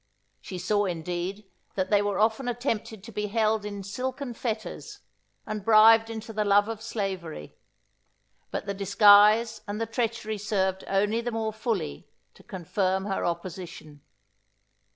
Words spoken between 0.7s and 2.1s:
indeed, that they